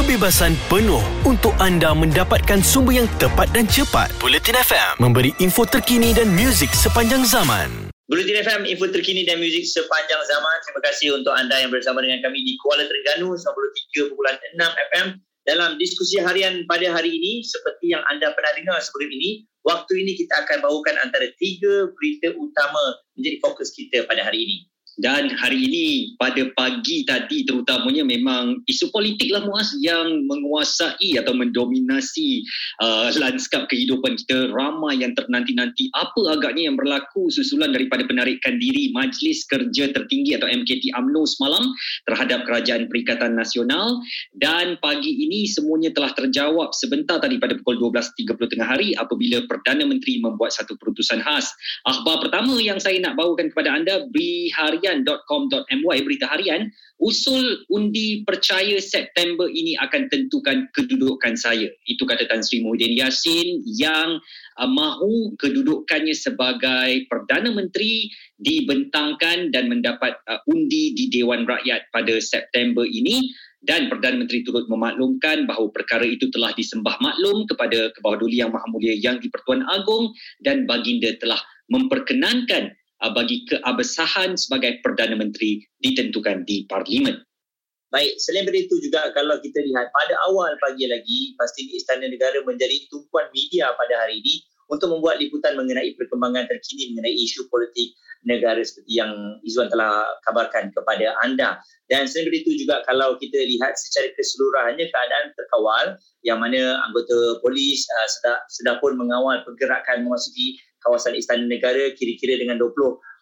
[0.00, 4.08] kebebasan penuh untuk anda mendapatkan sumber yang tepat dan cepat.
[4.16, 7.92] Bulletin FM memberi info terkini dan muzik sepanjang zaman.
[8.08, 10.56] Bulletin FM, info terkini dan muzik sepanjang zaman.
[10.64, 14.56] Terima kasih untuk anda yang bersama dengan kami di Kuala Terengganu 93.6
[14.88, 15.06] FM
[15.44, 17.44] dalam diskusi harian pada hari ini.
[17.44, 22.32] Seperti yang anda pernah dengar sebelum ini, waktu ini kita akan bawakan antara tiga berita
[22.40, 24.56] utama menjadi fokus kita pada hari ini.
[25.00, 25.88] Dan hari ini
[26.20, 32.44] pada pagi tadi terutamanya memang isu politik lah Muaz yang menguasai atau mendominasi
[32.84, 34.52] uh, lanskap kehidupan kita.
[34.52, 40.52] Ramai yang ternanti-nanti apa agaknya yang berlaku susulan daripada penarikan diri Majlis Kerja Tertinggi atau
[40.52, 41.64] MKT AMNO semalam
[42.04, 44.04] terhadap Kerajaan Perikatan Nasional.
[44.36, 49.88] Dan pagi ini semuanya telah terjawab sebentar tadi pada pukul 12.30 tengah hari apabila Perdana
[49.88, 51.48] Menteri membuat satu perutusan khas.
[51.88, 56.66] Akhbar pertama yang saya nak bawakan kepada anda Biharian harian.com.my berita harian
[56.98, 61.70] usul undi percaya September ini akan tentukan kedudukan saya.
[61.86, 64.20] Itu kata Tan Sri Muhyiddin Yassin yang
[64.58, 72.18] uh, mahu kedudukannya sebagai Perdana Menteri dibentangkan dan mendapat uh, undi di Dewan Rakyat pada
[72.18, 73.30] September ini.
[73.60, 78.56] Dan Perdana Menteri turut memaklumkan bahawa perkara itu telah disembah maklum kepada Kebawah Duli Yang
[78.56, 81.36] Maha Mulia Yang di-Pertuan Agong dan baginda telah
[81.68, 87.16] memperkenankan uh, bagi keabsahan sebagai Perdana Menteri ditentukan di Parlimen.
[87.90, 92.38] Baik, selain dari itu juga kalau kita lihat pada awal pagi lagi, pasti Istana Negara
[92.46, 97.90] menjadi tumpuan media pada hari ini untuk membuat liputan mengenai perkembangan terkini mengenai isu politik
[98.22, 99.10] negara seperti yang
[99.42, 101.58] Izzuan telah kabarkan kepada anda.
[101.90, 107.88] Dan selain itu juga kalau kita lihat secara keseluruhannya keadaan terkawal yang mana anggota polis
[107.90, 112.74] uh, sedang, sedang pun mengawal pergerakan memasuki kawasan Istana Negara kira-kira dengan 20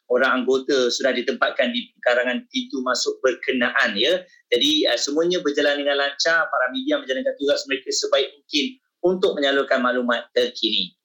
[0.09, 4.25] orang anggota sudah ditempatkan di pekarangan pintu masuk berkenaan ya.
[4.49, 8.67] Jadi uh, semuanya berjalan dengan lancar, para media menjalankan tugas mereka sebaik mungkin
[9.05, 10.97] untuk menyalurkan maklumat terkini.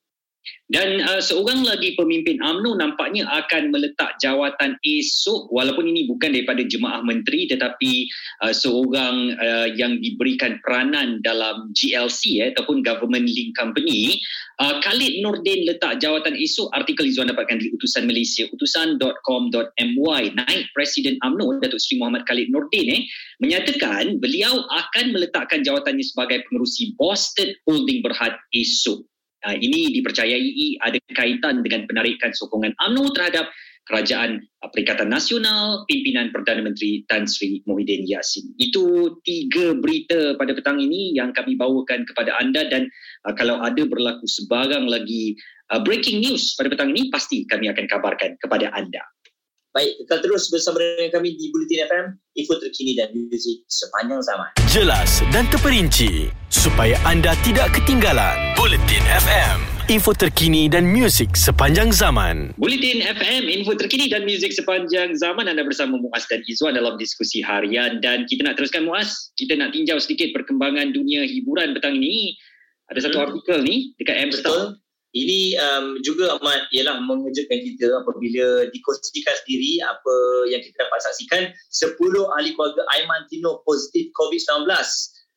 [0.74, 6.66] Dan uh, seorang lagi pemimpin AMNO nampaknya akan meletak jawatan esok walaupun ini bukan daripada
[6.66, 8.10] jemaah menteri tetapi
[8.42, 14.18] uh, seorang uh, yang diberikan peranan dalam GLC eh, ataupun Government Link Company.
[14.58, 16.74] Uh, Khalid Nordin letak jawatan esok.
[16.74, 22.88] Artikel Izzuan dapatkan di utusan Malaysia utusan.com.my naik Presiden AMNO Datuk Seri Muhammad Khalid Nordin
[22.90, 23.02] eh,
[23.38, 29.13] menyatakan beliau akan meletakkan jawatannya sebagai pengerusi Boston Holding Berhad esok
[29.44, 33.52] Uh, ini dipercayai ada kaitan dengan penarikan sokongan UMNO terhadap
[33.84, 34.40] Kerajaan
[34.72, 38.56] Perikatan Nasional pimpinan Perdana Menteri Tan Sri Muhyiddin Yassin.
[38.56, 42.88] Itu tiga berita pada petang ini yang kami bawakan kepada anda dan
[43.28, 45.36] uh, kalau ada berlaku sebarang lagi
[45.84, 49.02] breaking news pada petang ini pasti kami akan kabarkan kepada anda.
[49.74, 52.06] Baik, kekal terus bersama dengan kami di Bulletin FM,
[52.38, 54.54] info terkini dan muzik sepanjang zaman.
[54.70, 58.38] Jelas dan terperinci supaya anda tidak ketinggalan.
[58.54, 62.54] Bulletin FM, info terkini dan muzik sepanjang zaman.
[62.54, 65.50] Bulletin FM, info terkini dan muzik sepanjang zaman.
[65.50, 69.34] Anda bersama Muaz dan Izzuan dalam diskusi harian dan kita nak teruskan Muaz.
[69.42, 72.38] Kita nak tinjau sedikit perkembangan dunia hiburan petang ini.
[72.94, 73.26] Ada satu hmm.
[73.26, 74.78] artikel ni dekat Amstar.
[75.14, 80.16] Ini um, juga amat ialah mengejutkan kita apabila dikongsikan sendiri apa
[80.50, 82.02] yang kita dapat saksikan 10
[82.34, 84.66] ahli keluarga Aiman Tino positif COVID-19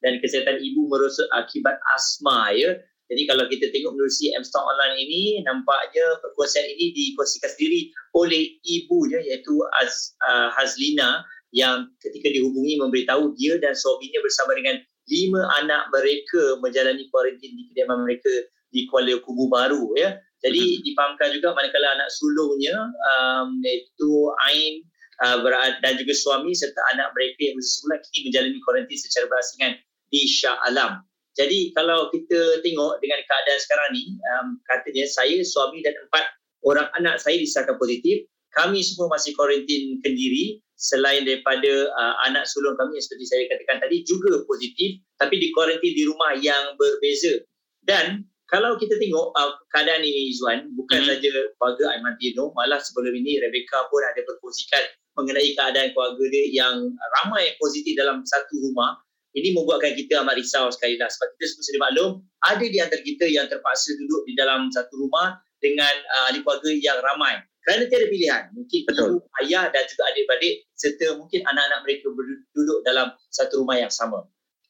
[0.00, 2.72] dan kesihatan ibu merosot akibat asma ya.
[3.12, 9.20] Jadi kalau kita tengok menerusi M-Stock Online ini nampaknya perkongsian ini dikongsikan sendiri oleh ibunya
[9.28, 11.20] iaitu Az, uh, Hazlina
[11.52, 17.62] yang ketika dihubungi memberitahu dia dan suaminya bersama dengan lima anak mereka menjalani kuarantin di
[17.70, 18.32] kediaman mereka
[18.76, 20.20] di Kuala Kubu Baru ya.
[20.44, 20.80] Jadi hmm.
[20.84, 24.84] dipahamkan juga manakala anak sulungnya um, iaitu Ain
[25.24, 25.40] uh,
[25.80, 29.72] dan juga suami serta anak mereka yang berusia sebulan kini menjalani kuarantin secara berasingan
[30.12, 31.00] di Shah Alam.
[31.36, 34.04] Jadi kalau kita tengok dengan keadaan sekarang ni,
[34.36, 36.24] um, katanya saya, suami dan empat
[36.64, 38.24] orang anak saya disahkan positif.
[38.56, 43.84] Kami semua masih kuarantin kendiri selain daripada uh, anak sulung kami yang seperti saya katakan
[43.84, 47.44] tadi juga positif tapi di kuarantin di rumah yang berbeza.
[47.84, 51.08] Dan kalau kita tengok uh, keadaan ini Izwan bukan hmm.
[51.10, 51.28] saja
[51.58, 54.82] keluarga Aiman Tino malah sebelum ini Rebecca pun ada berkongsikan
[55.18, 59.00] mengenai keadaan keluarga dia yang ramai positif dalam satu rumah
[59.36, 62.10] ini membuatkan kita amat risau sekali dah sebab kita semua sedia maklum
[62.46, 66.70] ada di antara kita yang terpaksa duduk di dalam satu rumah dengan uh, ahli keluarga
[66.72, 69.18] yang ramai kerana tiada pilihan mungkin Betul.
[69.18, 72.06] ibu, ayah dan juga adik-beradik serta mungkin anak-anak mereka
[72.54, 74.22] duduk dalam satu rumah yang sama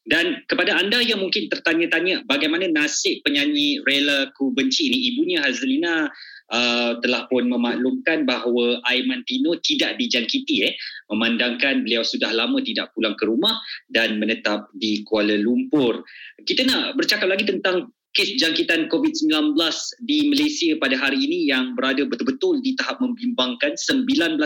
[0.06, 6.06] dan kepada anda yang mungkin tertanya-tanya bagaimana nasib penyanyi Rela Ku Benci ini, ibunya Hazlina
[6.54, 10.78] uh, telah pun memaklumkan bahawa Aiman Tino tidak dijangkiti eh
[11.10, 13.58] memandangkan beliau sudah lama tidak pulang ke rumah
[13.90, 16.06] dan menetap di Kuala Lumpur.
[16.38, 19.58] Kita nak bercakap lagi tentang kes jangkitan COVID-19
[20.06, 24.40] di Malaysia pada hari ini yang berada betul-betul di tahap membimbangkan 19,819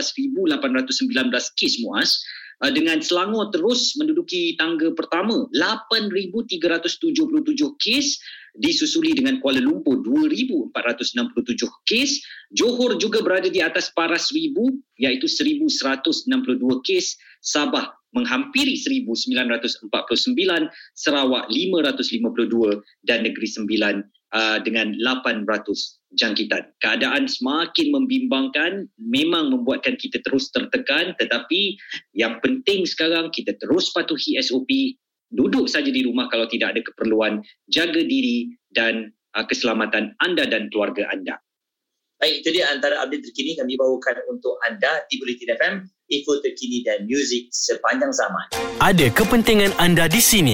[1.55, 2.19] kes muas
[2.69, 7.01] dengan Selangor terus menduduki tangga pertama 8,377
[7.81, 8.21] kes
[8.53, 10.69] disusuli dengan Kuala Lumpur 2,467
[11.89, 12.21] kes.
[12.53, 14.53] Johor juga berada di atas paras 1,000
[15.01, 17.17] iaitu 1,162 kes.
[17.41, 19.89] Sabah menghampiri 1949,
[20.93, 24.05] Sarawak 552 dan Negeri Sembilan
[24.35, 25.47] uh, dengan 800
[26.15, 26.75] jangkitan.
[26.83, 31.79] Keadaan semakin membimbangkan, memang membuatkan kita terus tertekan tetapi
[32.15, 34.99] yang penting sekarang kita terus patuhi SOP,
[35.31, 37.39] duduk saja di rumah kalau tidak ada keperluan,
[37.71, 41.39] jaga diri dan uh, keselamatan anda dan keluarga anda.
[42.21, 45.73] Baik, itu dia antara update terkini kami bawakan untuk anda di Bulletin FM,
[46.13, 48.45] info terkini dan muzik sepanjang zaman.
[48.77, 50.53] Ada kepentingan anda di sini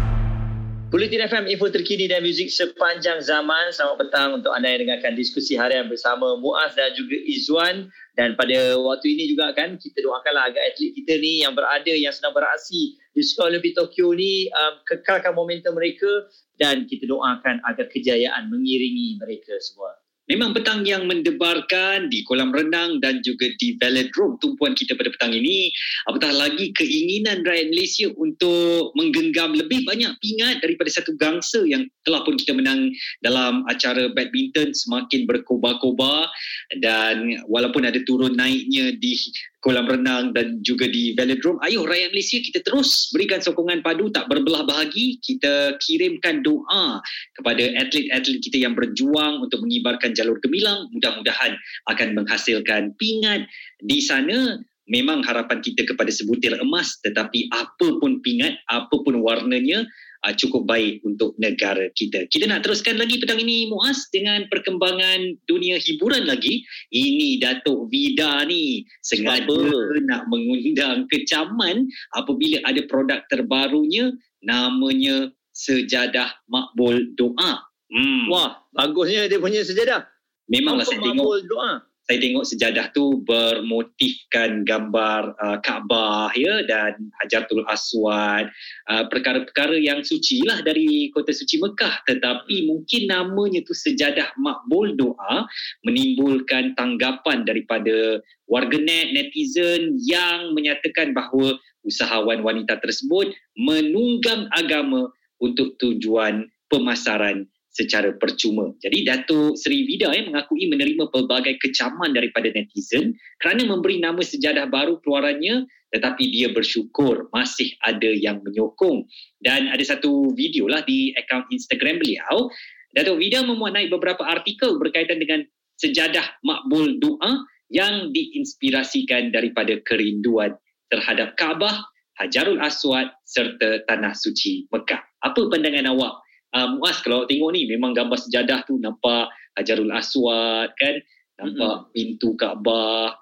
[0.91, 3.71] Bulletin FM, info terkini dan muzik sepanjang zaman.
[3.71, 7.87] Selamat petang untuk anda yang dengarkan diskusi harian bersama Muaz dan juga Izzuan.
[8.19, 12.11] Dan pada waktu ini juga kan, kita doakanlah agar atlet kita ni yang berada, yang
[12.11, 16.27] sedang beraksi di Sekolah Olimpik Tokyo ni um, kekalkan momentum mereka
[16.59, 19.95] dan kita doakan agar kejayaan mengiringi mereka semua.
[20.31, 25.35] Memang petang yang mendebarkan di kolam renang dan juga di velodrome tumpuan kita pada petang
[25.35, 25.67] ini.
[26.07, 32.23] Apatah lagi keinginan rakyat Malaysia untuk menggenggam lebih banyak pingat daripada satu gangsa yang telah
[32.23, 36.31] pun kita menang dalam acara badminton semakin berkobar-kobar
[36.79, 39.19] dan walaupun ada turun naiknya di
[39.61, 41.61] kolam renang dan juga di velodrome.
[41.61, 45.21] Ayuh rakyat Malaysia kita terus berikan sokongan padu tak berbelah bahagi.
[45.21, 46.99] Kita kirimkan doa
[47.37, 50.89] kepada atlet-atlet kita yang berjuang untuk mengibarkan jalur gemilang.
[50.97, 51.53] Mudah-mudahan
[51.93, 53.45] akan menghasilkan pingat
[53.79, 54.57] di sana.
[54.89, 59.87] Memang harapan kita kepada sebutir emas tetapi apa pun pingat, apa pun warnanya,
[60.25, 62.29] uh, cukup baik untuk negara kita.
[62.29, 66.61] Kita nak teruskan lagi petang ini Muaz dengan perkembangan dunia hiburan lagi.
[66.93, 69.59] Ini Datuk Vida ni sengaja
[70.05, 77.59] nak mengundang kecaman apabila ada produk terbarunya namanya Sejadah Makbul Doa.
[77.91, 78.31] Hmm.
[78.31, 80.07] Wah, bagusnya dia punya sejadah.
[80.47, 81.73] Memanglah saya tengok Makbul doa.
[82.01, 88.49] Saya tengok sejadah tu bermotifkan gambar uh, Kaabah ya dan Hajartul Aswad
[88.89, 92.01] uh, perkara-perkara yang suci lah dari kota suci Mekah.
[92.09, 95.45] Tetapi mungkin namanya tu sejadah makbul doa
[95.85, 98.19] menimbulkan tanggapan daripada
[98.49, 101.55] warganet netizen yang menyatakan bahawa
[101.85, 105.09] usahawan wanita tersebut menunggang agama
[105.41, 108.75] untuk tujuan pemasaran secara percuma.
[108.83, 114.67] Jadi Datuk Seri Vida eh, mengakui menerima pelbagai kecaman daripada netizen kerana memberi nama sejadah
[114.67, 119.07] baru keluarannya tetapi dia bersyukur masih ada yang menyokong.
[119.43, 122.47] Dan ada satu video lah di akaun Instagram beliau.
[122.91, 125.43] Datuk Vida memuat naik beberapa artikel berkaitan dengan
[125.79, 130.55] sejadah makbul doa yang diinspirasikan daripada kerinduan
[130.91, 131.87] terhadap Kaabah,
[132.19, 134.99] Hajarul Aswad serta Tanah Suci Mekah.
[135.23, 136.19] Apa pandangan awak
[136.55, 140.95] uh, Muaz kalau tengok ni memang gambar sejadah tu nampak Hajarul Aswad kan
[141.41, 141.91] nampak mm-hmm.
[141.95, 143.15] pintu Kaabah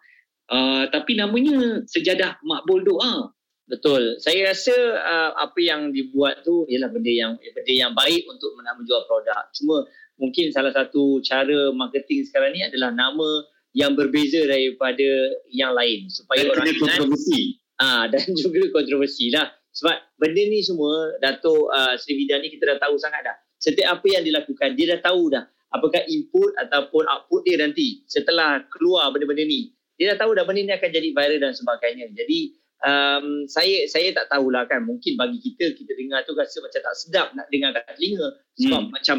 [0.52, 3.34] uh, tapi namanya sejadah makbul doa
[3.70, 4.18] Betul.
[4.18, 9.06] Saya rasa uh, apa yang dibuat tu ialah benda yang benda yang baik untuk menjual
[9.06, 9.46] produk.
[9.54, 9.86] Cuma
[10.18, 13.46] mungkin salah satu cara marketing sekarang ni adalah nama
[13.78, 15.06] yang berbeza daripada
[15.54, 17.42] yang lain supaya dan orang kena ingat kontroversi
[17.78, 19.54] ah dan juga kontroversi lah.
[19.74, 23.36] Sebab benda ni semua Dato' uh, Sri Vida ni kita dah tahu sangat dah.
[23.60, 28.66] Setiap apa yang dilakukan dia dah tahu dah apakah input ataupun output dia nanti setelah
[28.74, 29.74] keluar benda-benda ni.
[30.00, 32.10] Dia dah tahu dah benda ni akan jadi viral dan sebagainya.
[32.16, 32.40] Jadi
[32.84, 36.96] um, saya saya tak tahulah kan mungkin bagi kita kita dengar tu rasa macam tak
[36.96, 38.92] sedap nak dengar kat telinga sebab Hmm.
[38.92, 39.18] macam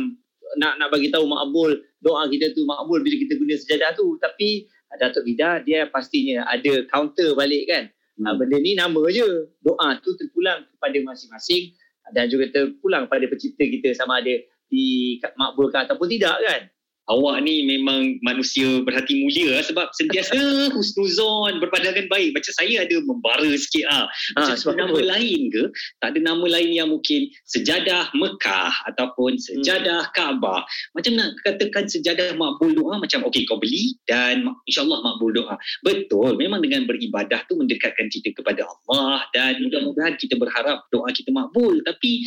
[0.58, 4.66] nak nak bagi tahu makbul doa kita tu makbul bila kita guna sejadah tu tapi
[4.98, 7.86] Datuk Vida dia pastinya ada counter balik kan
[8.28, 8.38] hmm.
[8.38, 9.48] benda ni nama je.
[9.64, 11.72] Doa tu terpulang kepada masing-masing.
[12.10, 13.94] Dan juga terpulang pada pencipta kita.
[13.94, 14.34] Sama ada
[14.70, 16.62] di makbulkan ataupun tidak kan
[17.10, 20.38] awak ni memang manusia berhati mulia lah sebab sentiasa
[20.76, 22.30] husnuzon berpandangan baik.
[22.32, 24.06] Macam saya ada membara sikit ah.
[24.38, 25.10] Macam sebab nama apa?
[25.18, 25.62] lain ke
[25.98, 30.62] tak ada nama lain yang mungkin sejadah Mekah ataupun sejadah Kaabah.
[30.94, 35.58] Macam nak katakan sejadah makbul doa macam okey kau beli dan insyaallah makbul doa.
[35.82, 41.34] Betul memang dengan beribadah tu mendekatkan kita kepada Allah dan mudah-mudahan kita berharap doa kita
[41.34, 41.82] makbul.
[41.82, 42.22] Tapi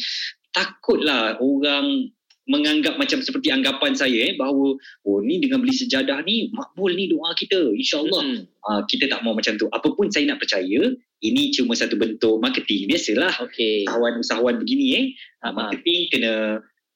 [0.53, 4.75] takutlah orang menganggap macam seperti anggapan saya eh bahawa
[5.07, 8.23] oh ni dengan beli sejadah ni makbul ni doa kita insyaallah.
[8.23, 8.43] Hmm.
[8.67, 9.71] uh, kita tak mau macam tu.
[9.71, 10.91] Apapun saya nak percaya
[11.23, 12.91] ini cuma satu bentuk marketing.
[12.91, 13.47] Biasalah.
[13.47, 13.87] Okey.
[13.87, 15.05] usahawan-usahawan begini eh.
[15.47, 16.33] Uh, marketing kena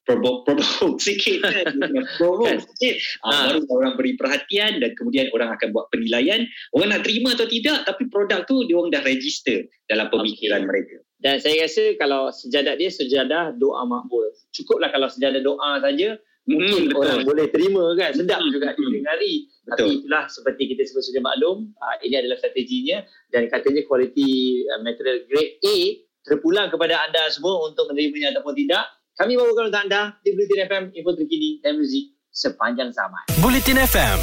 [0.04, 1.64] provoke provoke sikit kan?
[1.80, 2.94] Kena provoke sikit.
[3.24, 3.36] Uh, Ha.
[3.52, 6.44] baru orang beri perhatian dan kemudian orang akan buat penilaian.
[6.76, 11.07] Orang nak terima atau tidak tapi produk tu dia orang dah register dalam pemikiran mereka
[11.18, 14.22] Dan saya rasa kalau sejadah dia sejadah doa makbul.
[14.54, 16.14] Cukuplah kalau sejadah doa saja
[16.48, 17.02] mungkin betul.
[17.04, 18.10] orang boleh terima kan.
[18.14, 18.86] Sedap Hmm, juga betul.
[18.88, 19.34] didengari.
[19.66, 19.74] Betul.
[19.74, 24.80] Tapi itulah seperti kita sebut sudah maklum, uh, ini adalah strateginya dan katanya kualiti uh,
[24.80, 25.76] material grade A
[26.24, 28.86] terpulang kepada anda semua untuk menerimanya ataupun tidak.
[29.18, 33.26] Kami bawakan untuk anda di Bulletin FM info terkini dan muzik sepanjang zaman.
[33.42, 34.18] Bulletin FM,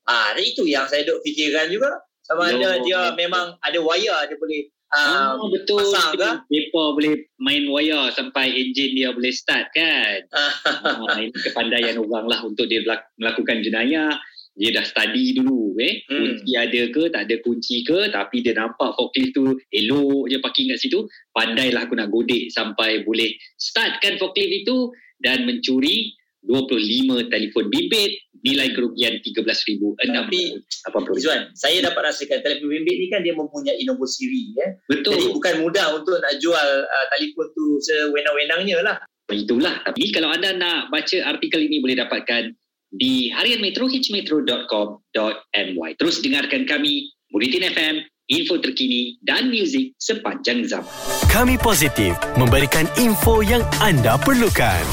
[0.05, 1.89] Ah, itu yang saya duk fikirkan juga.
[2.25, 2.61] Sama Yo.
[2.61, 5.83] ada dia memang ada wire dia boleh Ah, ah, betul.
[5.83, 6.31] pasang ke?
[6.47, 10.23] Mereka boleh main wire sampai enjin dia boleh start kan.
[10.31, 10.55] Ah,
[10.87, 12.79] ah, ini kepandaian orang lah untuk dia
[13.19, 14.15] melakukan jenayah.
[14.55, 16.07] Dia dah study dulu eh.
[16.07, 16.39] Hmm.
[16.39, 18.11] Kunci ada ke, tak ada kunci ke.
[18.15, 21.03] Tapi dia nampak forklift tu elok je parking kat situ.
[21.35, 28.77] Pandailah aku nak godek sampai boleh startkan forklift itu dan mencuri 25 telefon bimbit nilai
[28.77, 31.17] kerugian RM13,680.
[31.17, 34.69] Izzuan, saya dapat rasakan telefon bimbit ni kan dia mempunyai nombor siri ya.
[34.85, 35.17] Betul.
[35.17, 38.97] Jadi bukan mudah untuk nak jual uh, telefon tu sewenang-wenangnya lah.
[39.33, 39.81] Itulah.
[39.89, 42.53] Tapi kalau anda nak baca artikel ini boleh dapatkan
[42.95, 45.91] di harian metro hmetro.com.my.
[45.99, 47.95] Terus dengarkan kami Bulletin FM,
[48.31, 50.87] info terkini dan muzik sepanjang zaman.
[51.27, 54.87] Kami positif memberikan info yang anda perlukan.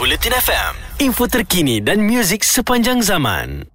[0.00, 0.72] Bulletin FM,
[1.04, 3.68] info terkini dan muzik sepanjang zaman.